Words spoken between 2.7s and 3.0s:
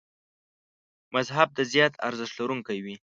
و.